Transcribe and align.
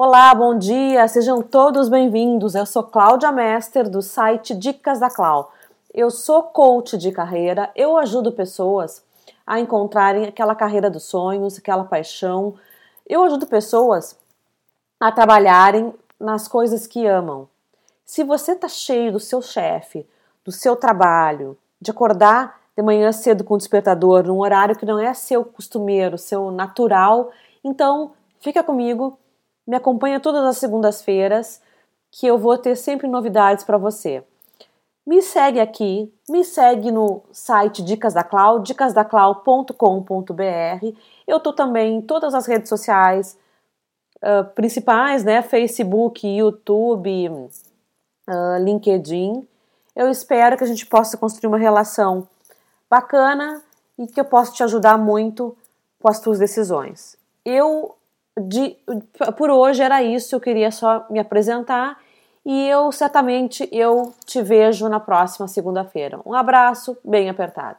Olá, 0.00 0.32
bom 0.32 0.56
dia, 0.56 1.08
sejam 1.08 1.42
todos 1.42 1.88
bem-vindos. 1.88 2.54
Eu 2.54 2.64
sou 2.64 2.84
Cláudia 2.84 3.32
Mester 3.32 3.90
do 3.90 4.00
site 4.00 4.54
Dicas 4.54 5.00
da 5.00 5.10
Clau. 5.10 5.52
Eu 5.92 6.08
sou 6.08 6.40
coach 6.44 6.96
de 6.96 7.10
carreira, 7.10 7.68
eu 7.74 7.96
ajudo 7.96 8.30
pessoas 8.30 9.04
a 9.44 9.58
encontrarem 9.58 10.24
aquela 10.24 10.54
carreira 10.54 10.88
dos 10.88 11.02
sonhos, 11.02 11.58
aquela 11.58 11.82
paixão. 11.82 12.54
Eu 13.08 13.24
ajudo 13.24 13.44
pessoas 13.48 14.16
a 15.00 15.10
trabalharem 15.10 15.92
nas 16.20 16.46
coisas 16.46 16.86
que 16.86 17.04
amam. 17.04 17.48
Se 18.06 18.22
você 18.22 18.52
está 18.52 18.68
cheio 18.68 19.10
do 19.10 19.18
seu 19.18 19.42
chefe, 19.42 20.06
do 20.44 20.52
seu 20.52 20.76
trabalho, 20.76 21.58
de 21.80 21.90
acordar 21.90 22.60
de 22.76 22.84
manhã 22.84 23.10
cedo 23.10 23.42
com 23.42 23.54
o 23.54 23.58
despertador, 23.58 24.22
num 24.22 24.38
horário 24.38 24.76
que 24.76 24.86
não 24.86 25.00
é 25.00 25.12
seu 25.12 25.44
costumeiro, 25.44 26.16
seu 26.16 26.52
natural, 26.52 27.32
então 27.64 28.12
fica 28.38 28.62
comigo 28.62 29.18
me 29.68 29.76
acompanha 29.76 30.18
todas 30.18 30.42
as 30.44 30.56
segundas-feiras, 30.56 31.60
que 32.10 32.26
eu 32.26 32.38
vou 32.38 32.56
ter 32.56 32.74
sempre 32.74 33.06
novidades 33.06 33.64
para 33.64 33.76
você. 33.76 34.24
Me 35.06 35.20
segue 35.20 35.60
aqui, 35.60 36.10
me 36.26 36.42
segue 36.42 36.90
no 36.90 37.22
site 37.30 37.82
Dicas 37.82 38.14
da 38.14 38.24
Clau, 38.24 38.60
dicasdaclau.com.br. 38.60 40.96
Eu 41.26 41.38
tô 41.38 41.52
também 41.52 41.96
em 41.96 42.00
todas 42.00 42.34
as 42.34 42.46
redes 42.46 42.70
sociais 42.70 43.38
uh, 44.22 44.44
principais, 44.54 45.22
né? 45.22 45.42
Facebook, 45.42 46.26
YouTube, 46.26 47.28
uh, 47.28 48.62
LinkedIn. 48.62 49.46
Eu 49.94 50.08
espero 50.08 50.56
que 50.56 50.64
a 50.64 50.66
gente 50.66 50.86
possa 50.86 51.18
construir 51.18 51.48
uma 51.48 51.58
relação 51.58 52.26
bacana 52.88 53.62
e 53.98 54.06
que 54.06 54.18
eu 54.18 54.24
possa 54.24 54.52
te 54.52 54.62
ajudar 54.62 54.96
muito 54.96 55.54
com 56.00 56.08
as 56.08 56.20
tuas 56.20 56.38
decisões. 56.38 57.18
Eu 57.44 57.98
de, 58.40 58.76
por 59.36 59.50
hoje 59.50 59.82
era 59.82 60.02
isso, 60.02 60.34
eu 60.34 60.40
queria 60.40 60.70
só 60.70 61.06
me 61.10 61.18
apresentar 61.18 61.98
e 62.44 62.66
eu 62.68 62.90
certamente 62.90 63.68
eu 63.70 64.14
te 64.24 64.40
vejo 64.40 64.88
na 64.88 64.98
próxima 64.98 65.46
segunda-feira. 65.46 66.18
Um 66.24 66.34
abraço 66.34 66.96
bem 67.04 67.28
apertado. 67.28 67.76